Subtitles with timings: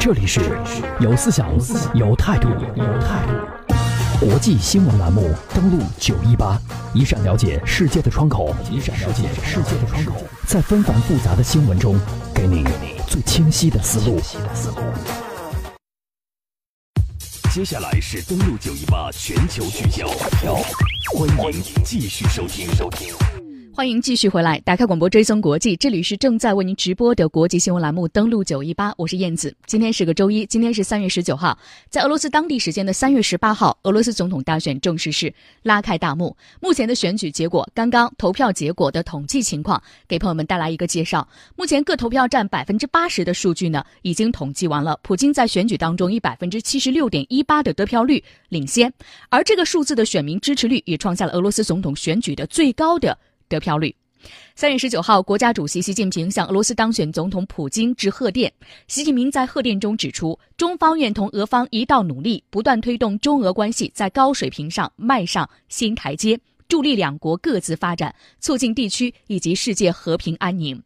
[0.00, 0.40] 这里是
[1.00, 1.48] 有思想、
[1.94, 6.60] 有态度、有态度国际新闻栏目，登录九一八，
[6.92, 10.14] 一扇了解世界的窗口，一扇了解世界的窗口，
[10.46, 11.96] 在纷繁复杂的新闻中，
[12.34, 12.64] 给你
[13.06, 14.20] 最清晰的思路。
[17.52, 20.08] 接下来是登录九一八全球聚焦，
[21.14, 23.14] 欢迎继续收听收听。
[23.76, 29.54] 欢迎继续回来，打开广播追踪国际，这里是正在为您直播的国际新闻栏目，登录九一八，我是燕子。
[29.66, 31.58] 今天是个周一，今天是三月十九号，
[31.90, 35.30] 在俄罗斯当地时间的三月十八号，俄罗斯总统大选正式是
[35.62, 36.34] 拉开大幕。
[36.58, 41.28] 目前的选举结果，刚刚投票结果的统计情况，给朋友们带来一个介绍。
[41.54, 44.98] 目前各投票站百分之八十的数据呢，已经统计完了。
[45.02, 48.90] 普京在选举当中以百分之七十六点一八的得票率领先，
[49.28, 53.18] 而这个数字的选民支持率也创下了俄罗斯总统选举的最高的。
[53.48, 53.94] 得票率。
[54.56, 58.52] 三月十九号，国家主席习近平向俄罗斯当选总统普京致贺电。
[58.88, 70.82] 习近平在贺电中指出，中方愿同俄方一道努力，不断推动中俄关系在高水平上迈上新台阶，助力两国各自发展，促进地区以及世界和平安宁。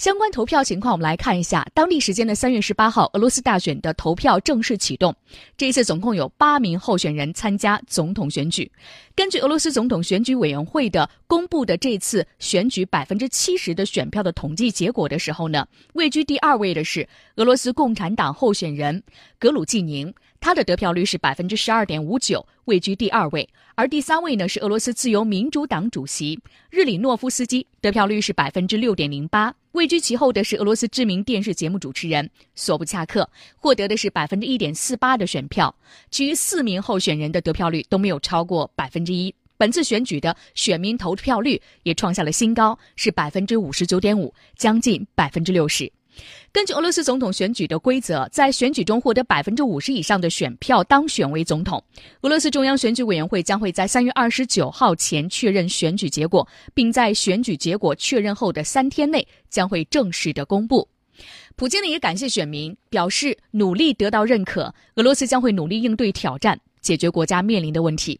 [0.00, 1.62] 相关投票情况，我们来看一下。
[1.74, 5.14] 当地时间的三月十八号，俄罗斯大选的投票正式启动。
[5.58, 8.72] 这一次总共有八名候选人参加总统选举。
[9.14, 17.06] 根据俄罗斯总统选举委员会的公布的这次选举百分之七十的选票的统计结果的时候呢，位居第二位的是
[17.36, 19.02] 俄罗斯共产党候选人
[19.38, 20.10] 格鲁季宁。
[20.40, 23.46] 他的得票率是百分之十二点五九，位居第二位。
[23.74, 29.54] 而第三位呢是俄罗斯自由民主党主席日里诺夫斯基，得票率是百分之六点零八。
[29.72, 35.74] 位居其后的是俄罗斯知名电视节目主持人索布恰克，获得的是百分之一点四八的选票。
[36.10, 39.34] 其余四名候选人的得票率都没有超过百分之一。
[39.58, 45.92] 本次选举的选民投票率也创下了新高，是百分之五十九点五，将近百分之六十。
[46.52, 51.82] 根据俄罗斯总统选举的规则，在选举中获得百分之五十以上的选票当选为总统。
[52.22, 60.88] 俄罗斯中央选举委员会将会在三月二十九号前确认选举结果，并在选举结果确认后的三天内将会正式的公布。
[61.54, 68.18] 普京呢也感谢选民，表示努力得到认可，俄罗斯将会努力应对挑战，解决国家面临的问题。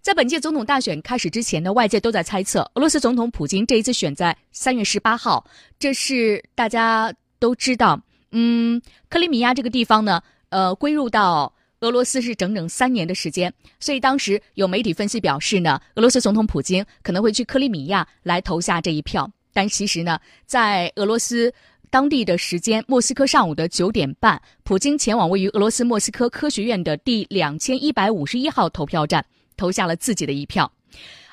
[0.00, 5.44] 在本届总统大选开始之前呢，外界都在猜测俄罗斯总统普京这一次选在三月十八号，
[5.78, 7.12] 这是大家。
[7.38, 8.00] 都知道，
[8.32, 19.30] 嗯，克里米亚这个地方呢，呃，归入到俄罗斯是整整三年的时间，所以当时有媒体分析表示呢，俄罗斯总统普京可能会去克里米亚来投下这一票。
[19.52, 21.52] 但其实呢，在俄罗斯
[21.88, 29.24] 当地的时间莫斯科上午的九点半，普京前往位于俄罗斯莫斯科科学院的第两千一百五十一号投票站，
[29.56, 30.70] 投下了自己的一票。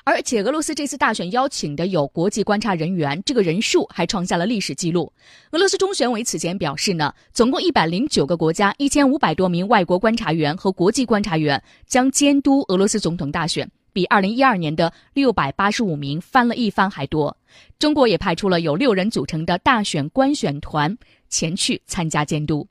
[0.06, 5.10] 而且，俄罗斯这次大选邀请的有国际观察人员，这个人数还创下了历史记录。
[5.52, 17.34] 俄罗斯中选委此前表示呢，总共一百零九个国家、一千五百多名外国观察员和国际观察员将监督俄罗斯总统大选，比二零一二年的六百八十五名翻了一番还多。
[17.78, 20.94] 中国也派出了有六人组成的大选观选团
[21.30, 22.68] 前去参加监督。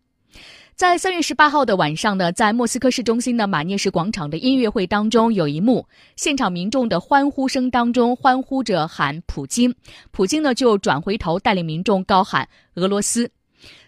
[0.75, 9.75] 在三月十八号的晚上呢，在莫斯科市中心的马涅什广场的音乐会当中，有一幕，现场民众的欢呼声当中欢呼着喊普京，
[10.09, 13.29] 普京呢就转回头带领民众高喊俄罗斯。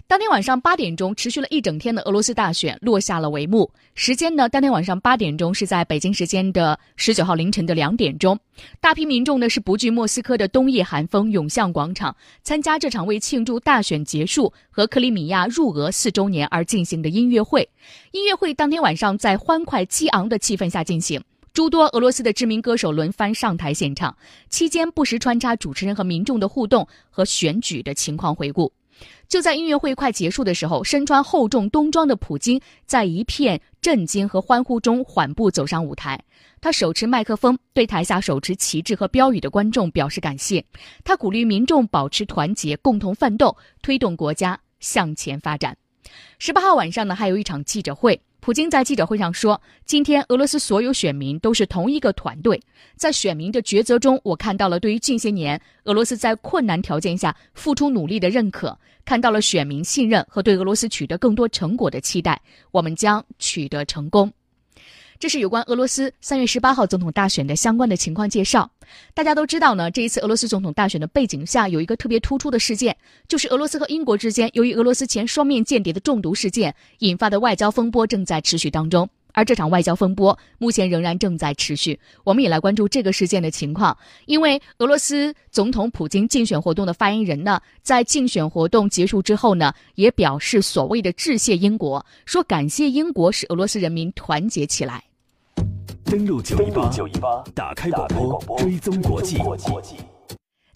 [0.07, 3.71] 当天晚上八点钟，持续了一整天的俄罗斯大选落下了帷幕。
[3.95, 8.39] 时间呢，当天晚上八点钟是在北京时间的十九号凌晨的两点钟，
[8.79, 17.67] 大批民众呢是不惧莫斯科的冬夜寒风，涌向广场，参加这场为庆祝大选结束和克里米亚入俄四周年而进行的音乐会。
[18.11, 21.19] 音乐会当天晚上在欢快激昂的气氛下进行，
[21.51, 24.16] 诸多俄罗斯的知名歌手轮番上台献唱，
[24.49, 28.72] 期间不时穿插主持人和民众的互动和选举的情况回顾。
[29.28, 36.19] 就在音乐会快结束的时候，身穿厚重冬装的普京在一片震惊和欢呼中缓步走上舞台。
[36.62, 40.64] 他手持麦克风，对台下手持旗帜和标语的观众表示感谢。
[41.03, 45.78] 他鼓励民众保持团结，共同奋斗，推动国家向前发展。
[46.40, 48.20] 十八号晚上呢，还有一场记者会。
[48.46, 52.62] 普京在记者会上说：“今天俄罗斯所有选民都是同一个团队，
[52.96, 62.40] 在选民的抉择中，我看到了对于近些年俄罗斯在困难条件下付出努力的认可，看到了选民信任和对俄罗斯取得更多成果的期待。
[62.70, 64.32] 我们将取得成功。”
[65.20, 68.70] 这是有关俄罗斯三月十八号总统大选的相关的情况介绍。
[69.14, 72.96] 大家都知道呢，这一次俄罗斯总统大选的背景下有一个特别突出的事件，
[73.28, 79.09] 就是俄罗斯和英国之间由于俄罗斯前双面间谍的中毒事件引发的外交风波正在持续当中。
[79.35, 81.99] 而这场外交风波目前仍然正在持续。
[82.23, 83.96] 我们也来关注这个事件的情况，
[84.26, 95.03] 因为俄罗斯总统普京竞选活动的发言人呢，在竞选活动结束之后呢，也表示所谓的致谢英国，说感谢英国使俄罗斯人民团结起来。
[96.05, 96.58] 登录九
[97.08, 99.37] 一八，打开广播，追踪国际。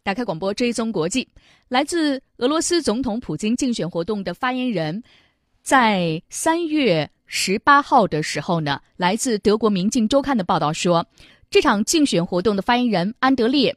[0.03, 1.27] 打开广播，追踪国际。
[1.69, 5.01] 来自俄罗斯总统普京竞选活动的发言人，
[5.61, 7.09] 在三月。
[7.31, 11.05] 十八号的时候呢，来自德国《明镜周刊》的报道说，
[11.51, 13.71] 这场竞选活动的发言人安德烈·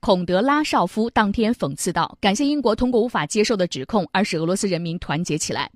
[0.00, 5.70] 孔德拉绍夫当天讽刺道：“感谢英国通过无法接受的指控而使俄罗斯人民团结起来。”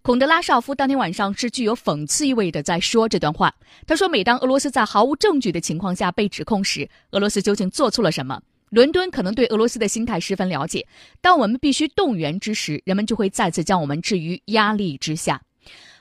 [0.00, 3.52] 孔德拉绍夫当天晚上是具有讽刺意味的在说这段话。
[3.84, 8.40] 他说：“每当俄罗斯在毫无证据的情况下被指控时，俄罗斯究竟做错了什么？
[8.70, 10.86] 伦敦可能对俄罗斯的心态十分了解。
[11.20, 15.42] 当我们必须动员之时，人们就会再次将我们置于压力之下。”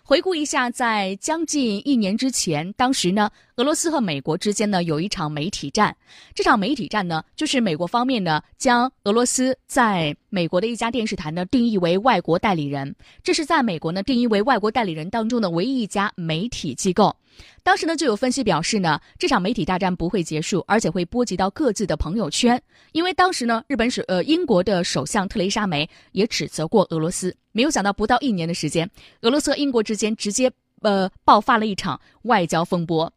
[0.07, 5.95] 回顾一下，在将近一年之前，当时呢，俄罗斯和美国之间呢有一场媒体战。
[6.35, 17.15] 这场媒体战呢，就是美国方面呢将俄罗斯在美国的一家电视台呢定义为外国代理人，这是在美国呢定义为外国代理人当中的唯一一家媒体机构。
[17.63, 22.61] 当时呢，就有分析表示呢，这场媒体大战不会结束，而且会波及到各自的朋友圈。
[22.91, 27.35] 因为当时呢，日本首呃英国的首相特蕾莎梅也指责过俄罗斯。
[27.53, 28.87] 没有想到，不到一年的时间，
[29.21, 30.51] 俄罗斯和英国之间直接
[30.83, 33.11] 呃爆发了一场外交风波。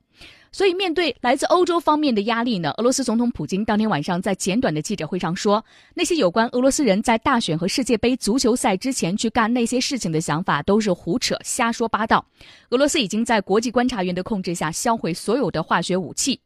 [0.52, 5.64] 所以，面对来自欧洲方面的压力呢，俄罗斯总统普京当天晚上在简短的记者会上说
[5.94, 12.24] ：“那些有关俄罗斯人在大选和世界杯足球赛之前去干那些事情的想法都是胡扯、瞎说八道。
[12.70, 16.40] 俄罗斯已经在国际观察员的控制下销毁所有的化学武器。”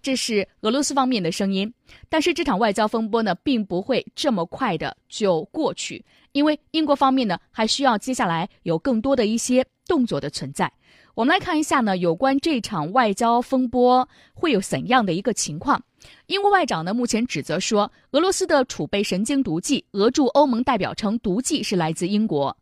[0.00, 1.72] 这是俄罗斯方面的声音。
[2.08, 10.72] 但是，这场外交风波呢，并不会这么快的就过去，因为英国方面呢，还需要接下来有更多的一些动作的存在。
[11.16, 15.82] 我们来看一下呢，有关这场外交风波会有怎样的一个情况？
[16.26, 19.82] 英国外长呢目前指责说，俄罗斯的储备神经毒剂。
[19.92, 22.54] 俄驻欧盟代表称，毒剂是来自英国。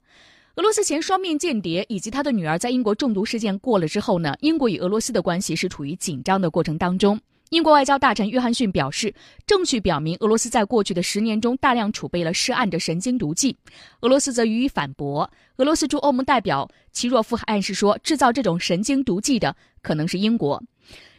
[0.54, 7.20] 俄罗斯前双面间谍以及他的女儿在英国中毒事件过了之后呢，英国与俄罗斯的关系是处于紧张的过程当中。
[7.54, 9.14] 英国外交大臣约翰逊表示，
[9.46, 13.56] 证据表明俄罗斯在过去的十年中大量储备了涉案的神经毒剂。
[14.00, 15.30] 俄罗斯则予以反驳。
[15.58, 20.60] 俄罗斯驻欧盟代表齐若夫还暗示说，制造这种神经毒剂的可能是英国。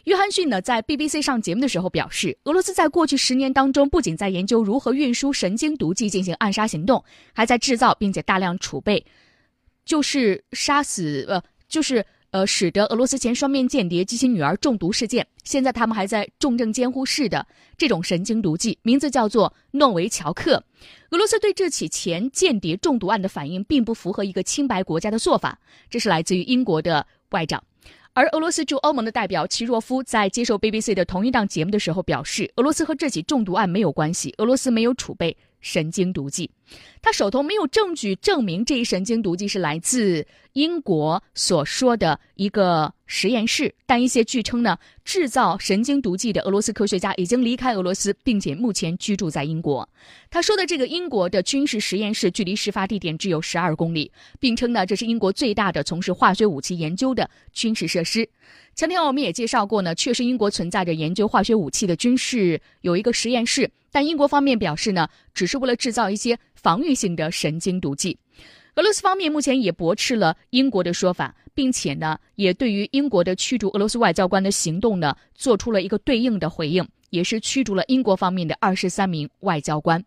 [0.03, 9.05] 约翰逊呢，在 BBC 上节目的时候表示，俄罗斯在过去十年当中，不仅在研究如何运输神经毒剂进行暗杀行动，还在制造并且大量储备，
[9.85, 12.05] 就是杀死呃，就是。
[12.31, 17.45] 呃，使得俄罗斯前双面间谍及其女儿中毒事件，现在他们还在重症监护室的
[17.77, 20.61] 这种神经毒剂，名字叫做诺维乔克。
[21.11, 25.57] 俄罗斯对这起前间谍中毒案的反应，并不符合一个清白国家的做法。
[25.89, 27.63] 这是来自于英国的外长，
[28.13, 35.37] 而俄罗斯驻欧盟的代表齐若夫在接受 BBC 的同一档节目的时候表示，俄罗斯和这起中毒案没有关系，俄罗斯没有储备。
[35.65, 36.51] 神经毒剂，
[37.01, 40.23] 他手头没有证据证明这一神经毒剂是来自
[40.53, 49.89] 英国所说的一个实验室，但一些据称呢，制造神经毒剂的俄罗斯科学家已经离开俄罗斯，并且目前居住在英国。
[50.29, 58.29] 他说的这个英国的军事实验室距离事发地点只有十二公里，并称呢这是英国最大的从事化学武器研究的军事设施。
[58.75, 63.71] 前天我们也介绍过呢，确实英国存在着研究化学武器的军事有一个实验室。
[63.89, 68.17] 但英国方面表示呢，只是为了制造一些防御性的神经毒剂。
[68.75, 80.03] 俄罗斯方面目前也驳斥了英国的说法，并且呢，也对于英国的驱逐俄罗斯外交官的行动呢，做出了一个对应的回应，也是驱逐了英国方面的二十三名外交官。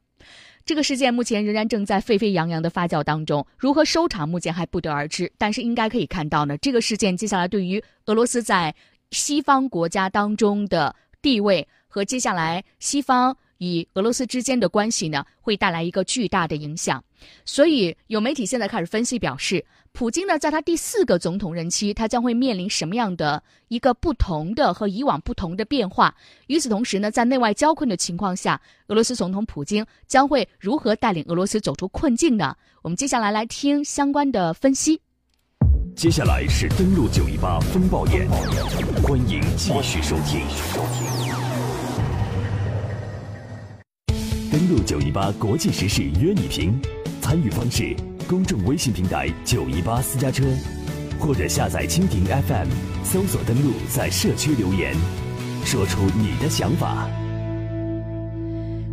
[0.69, 5.33] 这个事件目前仍然正在沸沸扬扬的发酵当中，如何收场目前还不得而知。
[5.39, 8.75] 但是应该可以看到呢，这个事件接下来对于俄罗斯在
[9.11, 13.35] 西方国家当中的地位和接下来西方。
[13.59, 17.03] 与俄罗斯之间的关系呢，会带来一个巨大的影响。
[17.45, 26.15] 所以有媒体现在开始分析表示，普京呢，在他第四个总统任期，他将会面临什么样的一个不同的和以往不同的变化？
[26.47, 32.57] 与此同时呢，在内外交困的情况下，俄罗斯总统普京将会如何带领俄罗斯走出困境呢？
[32.83, 35.00] 我们接下来来听相关的分析。
[35.97, 38.29] 接下来是登陆九一八风暴眼，
[39.03, 41.18] 欢迎继续收听。
[44.88, 46.73] 九一八国际时事约你评，
[47.21, 47.95] 参与方式：
[48.26, 50.45] 公众微信平台九一八私家车，
[51.21, 52.66] 或者下载蜻蜓 FM，
[53.04, 54.95] 搜索登录，在社区留言，
[55.62, 57.07] 说出你的想法。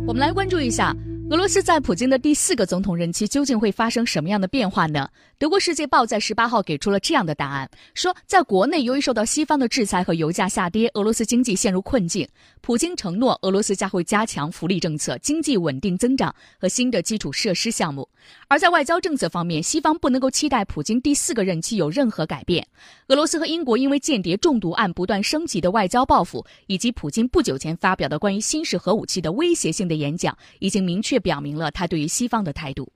[0.06, 0.94] 我们来关注一下
[1.28, 5.08] 俄罗斯在普京的第四个总统任期究竟会发生什么样的变化呢？
[5.38, 12.28] 德国《世界报》在十八号给出了这样的答案：说，在国内由于受到西方的制裁和油价下跌，俄罗斯经济陷入困境。
[12.60, 18.08] 普京承诺，俄罗斯将会加强福利政策、经济稳定增长和新的基础设施项目。
[18.46, 22.64] 而在外交政策方面，西方不能够期待普京第四个任期有任何改变。
[23.08, 31.15] 俄罗斯和英国因为间谍中毒案不断升级的外交报复，以及普京不久前发表的关于新式核武器的威胁性的演讲，已经明确。
[31.16, 32.92] 这表明了他对于西方的态度。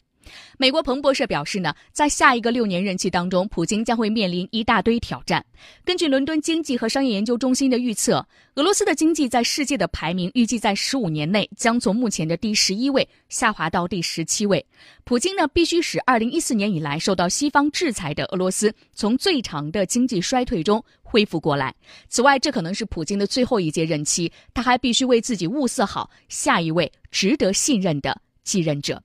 [0.59, 5.45] 美国彭博社表示呢，在下一个六年任期当中，普京将会面临一大堆挑战。
[5.85, 14.65] 根据伦敦经济和商业研究中心的预测，俄罗斯的经济在世界的排名预计在十五年内将从目前的第十一位下滑到第十七位。
[15.05, 21.75] 普京呢，必须使二零一四年以来受到西方制裁的俄罗斯从最长的经济衰退中恢复过来。
[22.09, 29.03] 此外，这可能是普京的最后一届任期，他还必须为自己物色好下一位值得信任的继任者。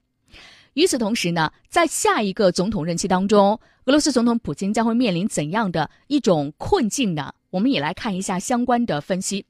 [0.76, 7.34] 与此同时呢，在下一个总统任期当中，俄罗斯总统普京将会面临怎样的一种困境呢？
[7.50, 9.46] 我们也来看一下相关的分析。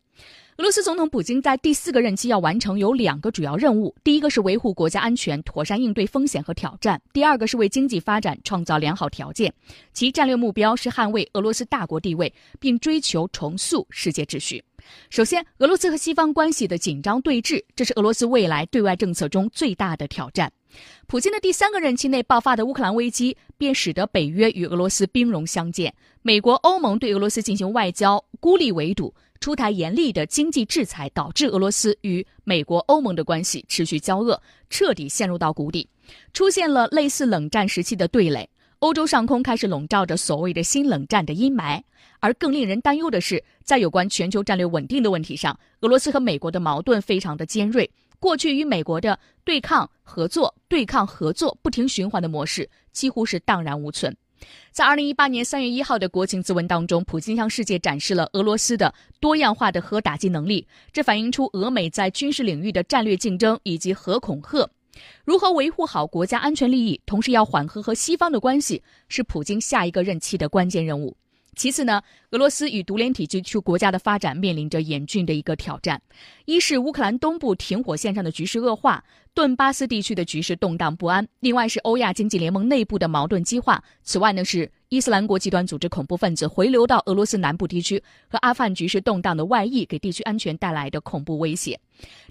[0.57, 9.51] 俄罗斯总统普京在第四个任期要完成有两个主要任务：第一个是维护国家安全，妥善应对风险和挑战；第二个是为经济发展创造良好条件。
[9.93, 14.63] 其战略目标是捍卫俄罗斯大国地位，并追求重塑世界秩序。
[15.09, 20.51] 首先，俄罗斯和西方关系的紧张对峙，这是俄罗斯未来对外政策中最大的挑战。
[21.07, 25.93] 普京的第三个任期内爆发的乌克兰危机，便使得北约与俄罗斯兵戎相见。
[26.21, 35.87] 美国、欧盟对俄罗斯进行外交孤立围堵，出台严厉的经济制裁，导致俄罗斯与美国、欧盟的关系持续交恶，彻底陷入到谷底，
[36.33, 38.49] 出现了类似冷战时期的对垒。
[38.79, 41.81] 欧洲上空开始笼罩着所谓的新冷战的阴霾。
[42.19, 47.89] 而更令人担忧的是，在有关全球战略稳定的问题上，俄罗斯和美国的矛盾非常的尖锐。
[48.19, 54.15] 过去与美国的对抗合作、对抗合作不停循环的模式几乎是荡然无存。
[54.71, 64.69] 在二零一八年三月一号的国情咨文当中，普京向世界展示了俄罗斯的多样化的核打击能力，这反映出俄美在军事领域的战略竞争以及核恐吓。
[65.23, 71.15] 如何维护好国家安全利益，同时要缓和和西方的关系，是普京下一个任期的关键任务。
[71.55, 76.01] 其次呢，俄罗斯与独联体地区国家的发展面临着严峻的一个挑战：
[76.45, 91.77] 一是乌克兰东部停火线上的局势恶化，顿巴斯地区的局势动荡不安；另外是欧亚经济联盟内部的矛盾激化；此外呢是伊斯兰国极端组织恐怖分子回流到俄罗斯南部地区和阿富汗局势动荡的外溢给地区安全带来的恐怖威胁；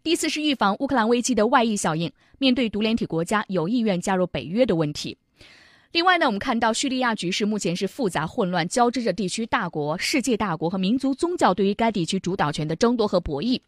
[0.02, 5.16] 第四是预防乌克兰危机的外溢效应，面对独联体国家有意愿加入北约的问题。
[5.95, 13.61] 另外呢，我们看到叙利亚局势目前是复杂混乱，交织着地区大国、世界大国和民族宗教对于该地区主导权的争夺和博弈。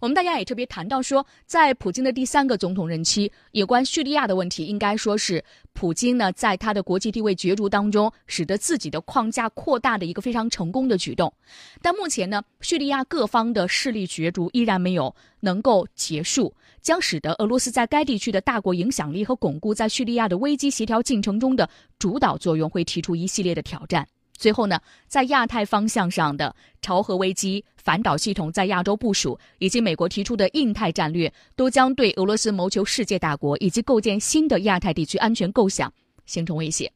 [0.00, 11.34] 我们大家也特别谈到说，在普京的第三个总统任期，有关叙利亚的问题，应该说是普京呢在他的国际地位角逐当中，使得自己的框架扩大的一个非常成功的举动。
[11.82, 16.54] 但目前呢，叙利亚各方的势力角逐依然没有能够结束。
[16.80, 24.06] 将使得俄罗斯在该地区的大国影响力和巩固在叙利亚的危机协调进程中的主导作用，会提出一系列的挑战。
[24.36, 35.92] 最后呢，在亚太方向上的朝核危机、反导系统在亚洲部署，以及美国提出的印太战略，都将对俄罗斯谋求世界大国以及构建新的亚太地区安全构想
[36.26, 36.92] 形成威胁。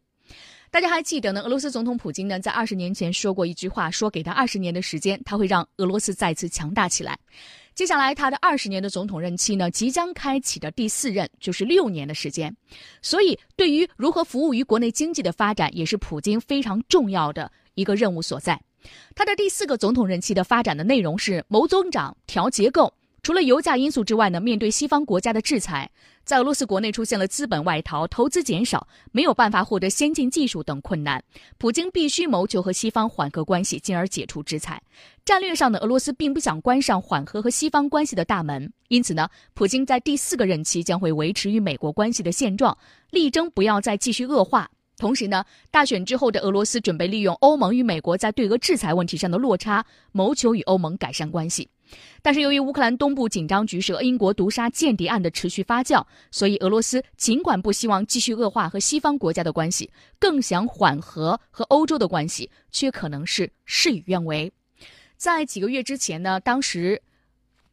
[0.70, 1.40] 大家还记得呢？
[1.40, 7.18] 俄罗斯总统普京呢，在二十年前说过一句话，说给他二十年的时间，他会让俄罗斯再次强大起来。
[7.78, 12.52] 接下来，他的二十年的总统任期呢，即将开启的第四任就是六年的时间，
[13.02, 18.60] 所以对于如何服务于国内经济的发展，也是普京非常重要的一个任务所在。
[19.14, 22.92] 他的第四个总统任期的发展的内容是谋增长、调结构。
[23.22, 25.90] 除了油价因素之外呢，面对西方国家的制裁，
[26.24, 31.22] 在俄罗斯国内出现了资本外逃、投资减少、没有办法获得先进技术等困难，
[31.58, 34.80] 普京必须谋求和西方缓和关系，进而解除制裁。
[35.28, 42.74] 战略上呢，俄罗斯并不想关上缓和和西方关系的大门，因此呢，普京在第四个任期将会维持与美国关系的现状，
[43.10, 44.70] 力争不要再继续恶化。
[44.96, 51.68] 同时呢，大选之后的俄罗斯准备利用欧盟与美国在对俄制裁问题上的落差，谋求与欧盟改善关系。
[52.22, 64.50] 但是由于乌克兰东部紧张局势和英国毒杀间谍案的持续发酵，所以俄罗斯尽管不希望继续恶化和西方国家的关系，更想缓和和欧洲的关系，却可能是事与愿违。
[65.18, 67.02] 在几个月之前呢，当时。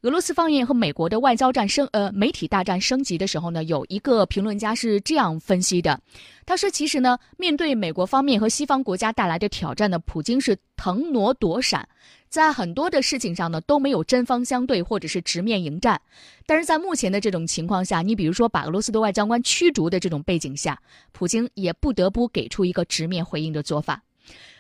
[0.01, 5.99] 俄罗斯方面和美国的外交战升呃媒体大战升级的时候呢，有一个评论家是这样分析的，
[6.45, 11.89] 他说：“其实呢，面对美国方面和西方国家带来的挑战呢，普京是腾挪躲闪，
[12.29, 15.99] 在很多的事情上呢都没有针锋相对或者是直面迎战。
[16.45, 20.79] 但是在目前的这种情况下，你比如说把俄罗斯的外交官驱逐的这种背景下，
[21.13, 24.03] 普京也不得不给出一个直面回应的做法。”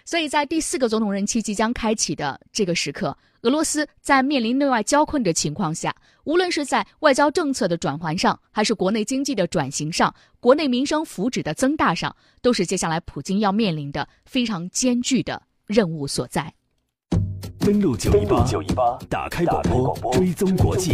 [0.05, 5.93] 所以在第四个总统任期即将开启的这个时刻，俄罗斯在面临内外交困的情况下，
[6.25, 16.53] 无论是在外交政策的转换上，还是国内经济的转型上，国内民生福祉的增大上，都是接下来普京要面临的非常艰巨的任务所在。
[17.59, 20.93] 登录九一八，打开广播，追踪国际。